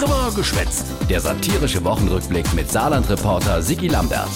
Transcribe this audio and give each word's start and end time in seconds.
Drüber 0.00 0.32
geschwätzt. 0.34 0.86
Der 1.10 1.20
satirische 1.20 1.84
Wochenrückblick 1.84 2.54
mit 2.54 2.70
Saarland-Reporter 2.70 3.60
Sigi 3.60 3.88
Lambert. 3.88 4.30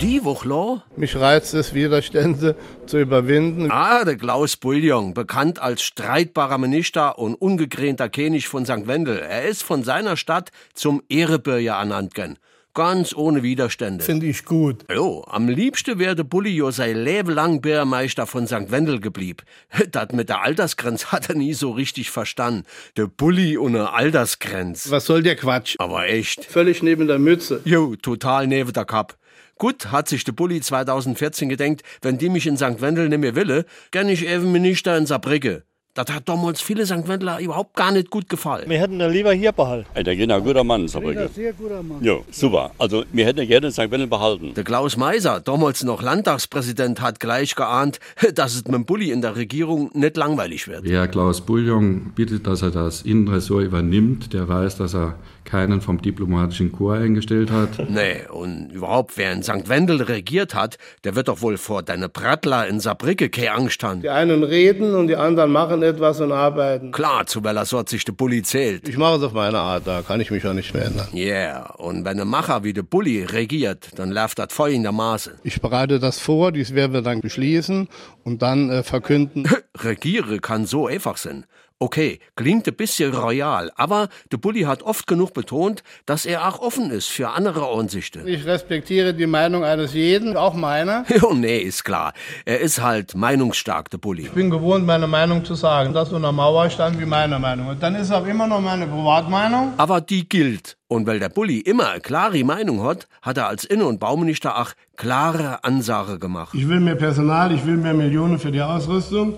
Die 0.00 0.24
Woche 0.24 0.80
Mich 0.96 1.14
reizt 1.16 1.52
es, 1.52 1.74
Widerstände 1.74 2.56
zu 2.86 2.98
überwinden. 2.98 3.70
Ah, 3.70 4.02
der 4.06 4.16
Klaus 4.16 4.56
Bullion, 4.56 5.12
bekannt 5.12 5.60
als 5.60 5.82
streitbarer 5.82 6.56
Minister 6.56 7.18
und 7.18 7.34
ungegrähnter 7.34 8.08
König 8.08 8.48
von 8.48 8.64
St. 8.64 8.86
Wendel. 8.86 9.18
Er 9.18 9.44
ist 9.44 9.62
von 9.62 9.82
seiner 9.82 10.16
Stadt 10.16 10.52
zum 10.72 11.02
Ehrebürger 11.10 11.74
ernannt 11.74 12.14
gen. 12.14 12.38
Ganz 12.74 13.14
ohne 13.14 13.44
Widerstände. 13.44 14.02
Finde 14.02 14.26
ich 14.26 14.44
gut. 14.44 14.84
Jo, 14.92 15.24
am 15.28 15.48
liebsten 15.48 16.00
wäre 16.00 16.16
der 16.16 16.24
Bulli 16.24 16.50
jo 16.50 16.72
sein 16.72 16.96
Leben 16.96 17.32
lang 17.32 17.60
Bürgermeister 17.60 18.26
von 18.26 18.48
St. 18.48 18.72
Wendel 18.72 19.00
geblieb. 19.00 19.44
Das 19.92 20.10
mit 20.12 20.28
der 20.28 20.42
Altersgrenze 20.42 21.06
hat 21.12 21.28
er 21.28 21.36
nie 21.36 21.54
so 21.54 21.70
richtig 21.70 22.10
verstanden. 22.10 22.64
Der 22.96 23.06
Bulli 23.06 23.56
ohne 23.56 23.92
Altersgrenze. 23.92 24.90
Was 24.90 25.06
soll 25.06 25.22
der 25.22 25.36
Quatsch? 25.36 25.76
Aber 25.78 26.08
echt. 26.08 26.44
Völlig 26.44 26.82
neben 26.82 27.06
der 27.06 27.20
Mütze. 27.20 27.60
Jo, 27.64 27.94
total 27.94 28.48
neben 28.48 28.72
der 28.72 28.84
Kap. 28.84 29.16
Gut, 29.56 29.92
hat 29.92 30.08
sich 30.08 30.24
der 30.24 30.32
Bulli 30.32 30.60
2014 30.60 31.48
gedenkt, 31.48 31.82
wenn 32.02 32.18
die 32.18 32.28
mich 32.28 32.48
in 32.48 32.56
St. 32.56 32.80
Wendel 32.80 33.08
nicht 33.08 33.20
mehr 33.20 33.36
wille, 33.36 33.66
gern 33.92 34.08
ich 34.08 34.26
eben 34.26 34.50
Minister 34.50 34.96
in 34.96 35.06
Saarbrücke. 35.06 35.62
Das 35.94 36.06
hat 36.12 36.28
damals 36.28 36.60
viele 36.60 36.86
St. 36.86 37.06
Wendler 37.06 37.38
überhaupt 37.38 37.76
gar 37.76 37.92
nicht 37.92 38.10
gut 38.10 38.28
gefallen. 38.28 38.68
Wir 38.68 38.80
hätten 38.80 39.00
ihn 39.00 39.10
lieber 39.12 39.32
hier 39.32 39.52
behalten. 39.52 39.86
Ey, 39.94 40.02
der 40.02 40.16
Gina, 40.16 40.40
guter 40.40 40.64
Mann, 40.64 40.88
Saarbrücke. 40.88 41.30
Sehr 41.32 41.52
guter 41.52 41.84
Mann. 41.84 42.02
Jo, 42.02 42.24
super. 42.32 42.72
Also, 42.78 43.04
wir 43.12 43.24
hätten 43.24 43.46
gerne 43.46 43.70
St. 43.70 43.92
Wendel 43.92 44.08
behalten. 44.08 44.54
Der 44.54 44.64
Klaus 44.64 44.96
Meiser, 44.96 45.38
damals 45.38 45.84
noch 45.84 46.02
Landtagspräsident, 46.02 47.00
hat 47.00 47.20
gleich 47.20 47.54
geahnt, 47.54 48.00
dass 48.34 48.56
es 48.56 48.64
mit 48.64 48.74
dem 48.74 48.86
Bulli 48.86 49.12
in 49.12 49.22
der 49.22 49.36
Regierung 49.36 49.90
nicht 49.94 50.16
langweilig 50.16 50.66
wird. 50.66 50.82
Wer 50.82 51.06
Klaus 51.06 51.40
Bullion 51.40 52.10
bittet, 52.16 52.48
dass 52.48 52.62
er 52.62 52.72
das 52.72 53.02
Innenressort 53.02 53.62
übernimmt, 53.62 54.32
der 54.32 54.48
weiß, 54.48 54.76
dass 54.78 54.96
er 54.96 55.14
keinen 55.44 55.80
vom 55.80 56.00
diplomatischen 56.02 56.72
Korps 56.72 57.02
eingestellt 57.02 57.50
hat. 57.50 57.68
Nee, 57.94 58.22
und 58.28 58.70
überhaupt, 58.72 59.16
wer 59.16 59.32
in 59.32 59.42
St. 59.44 59.68
Wendel 59.68 60.02
regiert 60.02 60.54
hat, 60.54 60.78
der 61.04 61.14
wird 61.14 61.28
doch 61.28 61.42
wohl 61.42 61.56
vor 61.58 61.82
deine 61.82 62.08
Prattler 62.08 62.66
in 62.66 62.80
Saarbrücke 62.80 63.28
keine 63.28 63.52
Angst 63.52 63.84
haben. 63.84 64.00
Die 64.00 64.08
einen 64.08 64.42
reden 64.42 64.94
und 64.94 65.06
die 65.06 65.14
anderen 65.16 65.52
machen 65.52 65.83
etwas 65.84 66.20
und 66.20 66.32
arbeiten. 66.32 66.90
Klar, 66.90 67.26
zu 67.26 67.44
welcher 67.44 67.64
Sort 67.64 67.88
sich 67.88 68.04
der 68.04 68.12
Bulli 68.12 68.42
zählt. 68.42 68.88
Ich 68.88 68.96
mache 68.96 69.16
es 69.16 69.22
auf 69.22 69.32
meine 69.32 69.58
Art, 69.58 69.86
da 69.86 70.02
kann 70.02 70.20
ich 70.20 70.30
mich 70.30 70.46
auch 70.46 70.52
nicht 70.52 70.74
mehr 70.74 70.86
ändern. 70.86 71.08
Yeah, 71.14 71.74
und 71.76 72.04
wenn 72.04 72.18
ein 72.18 72.28
Macher 72.28 72.64
wie 72.64 72.72
der 72.72 72.82
Bulli 72.82 73.24
regiert, 73.24 73.90
dann 73.96 74.10
läuft 74.10 74.38
das 74.38 74.52
folgendermaßen. 74.52 75.34
Ich 75.44 75.60
bereite 75.60 76.00
das 76.00 76.18
vor, 76.18 76.52
dies 76.52 76.74
werden 76.74 76.92
wir 76.92 77.02
dann 77.02 77.20
beschließen 77.20 77.88
und 78.24 78.42
dann 78.42 78.70
äh, 78.70 78.82
verkünden. 78.82 79.48
Regiere 79.76 80.40
kann 80.40 80.66
so 80.66 80.86
einfach 80.86 81.16
sein. 81.16 81.44
Okay, 81.84 82.18
klingt 82.34 82.66
ein 82.66 82.76
bisschen 82.76 83.12
royal, 83.12 83.70
aber 83.76 84.08
der 84.32 84.38
Bulli 84.38 84.62
hat 84.62 84.82
oft 84.82 85.06
genug 85.06 85.34
betont, 85.34 85.82
dass 86.06 86.24
er 86.24 86.48
auch 86.48 86.60
offen 86.60 86.90
ist 86.90 87.08
für 87.08 87.32
andere 87.32 87.68
Ansichten. 87.68 88.26
Ich 88.26 88.46
respektiere 88.46 89.12
die 89.12 89.26
Meinung 89.26 89.64
eines 89.64 89.92
jeden, 89.92 90.34
auch 90.34 90.54
meiner. 90.54 91.04
Jo, 91.14 91.34
nee, 91.34 91.58
ist 91.58 91.84
klar. 91.84 92.14
Er 92.46 92.60
ist 92.60 92.80
halt 92.80 93.14
meinungsstark, 93.14 93.90
der 93.90 93.98
Bulli. 93.98 94.22
Ich 94.22 94.30
bin 94.30 94.48
gewohnt, 94.48 94.86
meine 94.86 95.06
Meinung 95.06 95.44
zu 95.44 95.56
sagen. 95.56 95.92
Das 95.92 96.10
unter 96.10 96.32
Mauer 96.32 96.70
stand 96.70 96.98
wie 96.98 97.04
meine 97.04 97.38
Meinung. 97.38 97.66
Und 97.66 97.82
dann 97.82 97.96
ist 97.96 98.10
auch 98.10 98.26
immer 98.26 98.46
noch 98.46 98.62
meine 98.62 98.86
Privatmeinung. 98.86 99.74
Aber 99.76 100.00
die 100.00 100.26
gilt. 100.26 100.78
Und 100.88 101.06
weil 101.06 101.18
der 101.18 101.28
Bulli 101.28 101.58
immer 101.58 101.90
eine 101.90 102.00
klare 102.00 102.42
Meinung 102.44 102.82
hat, 102.82 103.08
hat 103.20 103.36
er 103.36 103.48
als 103.48 103.64
Innen- 103.64 103.82
und 103.82 104.00
Bauminister 104.00 104.58
auch 104.58 104.72
klare 104.96 105.64
Ansage 105.64 106.18
gemacht. 106.18 106.54
Ich 106.54 106.68
will 106.68 106.80
mehr 106.80 106.94
Personal, 106.94 107.52
ich 107.52 107.66
will 107.66 107.76
mehr 107.76 107.94
Millionen 107.94 108.38
für 108.38 108.52
die 108.52 108.62
Ausrüstung, 108.62 109.34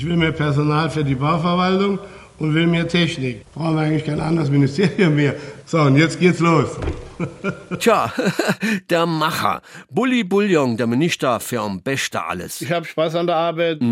ich 0.00 0.06
will 0.06 0.16
mehr 0.16 0.32
Personal 0.32 0.88
für 0.88 1.04
die 1.04 1.14
Bauverwaltung 1.14 1.98
und 2.38 2.54
will 2.54 2.66
mehr 2.66 2.88
Technik. 2.88 3.44
Brauchen 3.52 3.74
wir 3.74 3.82
eigentlich 3.82 4.06
kein 4.06 4.18
anderes 4.18 4.48
Ministerium 4.48 5.14
mehr. 5.14 5.34
So, 5.66 5.78
und 5.82 5.96
jetzt 5.96 6.18
geht's 6.18 6.40
los. 6.40 6.70
Tja, 7.78 8.10
der 8.88 9.04
Macher. 9.04 9.60
Bulli 9.90 10.24
Bullion, 10.24 10.78
der 10.78 10.86
Minister 10.86 11.38
für 11.38 11.60
am 11.60 11.82
besten 11.82 12.16
alles. 12.16 12.62
Ich 12.62 12.72
habe 12.72 12.86
Spaß 12.86 13.14
an 13.16 13.26
der 13.26 13.36
Arbeit. 13.36 13.82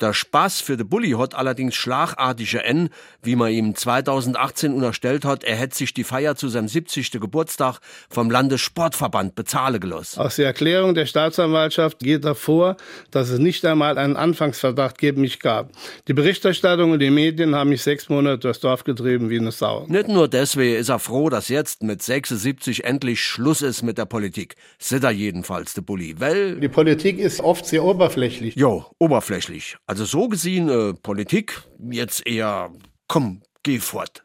Der 0.00 0.14
Spaß 0.14 0.62
für 0.62 0.78
de 0.78 0.86
Bulli 0.86 1.10
hat 1.10 1.34
allerdings 1.34 1.74
schlagartige 1.74 2.64
N, 2.64 2.88
wie 3.22 3.36
man 3.36 3.52
ihm 3.52 3.74
2018 3.74 4.72
unterstellt 4.72 5.26
hat, 5.26 5.44
er 5.44 5.56
hätte 5.56 5.76
sich 5.76 5.92
die 5.92 6.04
Feier 6.04 6.36
zu 6.36 6.48
seinem 6.48 6.68
70. 6.68 7.10
Geburtstag 7.12 7.80
vom 8.08 8.30
Landessportverband 8.30 9.34
bezahlen 9.34 9.78
gelassen. 9.78 10.20
Aus 10.20 10.36
der 10.36 10.46
Erklärung 10.46 10.94
der 10.94 11.04
Staatsanwaltschaft 11.04 11.98
geht 11.98 12.24
hervor, 12.24 12.78
dass 13.10 13.28
es 13.28 13.38
nicht 13.38 13.62
einmal 13.66 13.98
einen 13.98 14.16
Anfangsverdacht 14.16 14.96
gegen 14.96 15.20
mich 15.20 15.38
gab. 15.38 15.70
Die 16.08 16.14
Berichterstattung 16.14 16.92
und 16.92 17.00
die 17.00 17.10
Medien 17.10 17.54
haben 17.54 17.68
mich 17.68 17.82
sechs 17.82 18.08
Monate 18.08 18.38
durchs 18.38 18.60
Dorf 18.60 18.84
getrieben 18.84 19.28
wie 19.28 19.38
eine 19.38 19.52
Sau. 19.52 19.84
Nicht 19.88 20.08
nur 20.08 20.28
deswegen 20.28 20.76
ist 20.76 20.88
er 20.88 20.98
froh, 20.98 21.28
dass 21.28 21.48
jetzt 21.48 21.82
mit 21.82 22.00
76 22.02 22.84
endlich 22.84 23.22
Schluss 23.22 23.60
ist 23.60 23.82
mit 23.82 23.98
der 23.98 24.06
Politik. 24.06 24.54
Sieht 24.78 25.04
er 25.04 25.10
jedenfalls, 25.10 25.74
de 25.74 25.84
Bulli. 25.84 26.14
Weil, 26.18 26.58
Die 26.58 26.68
Politik 26.68 27.18
ist 27.18 27.40
oft 27.40 27.66
sehr 27.66 27.84
oberflächlich. 27.84 28.56
jo, 28.56 28.86
oberflächlich. 28.98 29.76
Also 29.90 30.04
so 30.04 30.28
gesehen, 30.28 30.68
äh, 30.68 30.94
Politik 30.94 31.64
jetzt 31.90 32.24
eher, 32.24 32.72
komm, 33.08 33.42
geh 33.64 33.80
fort. 33.80 34.22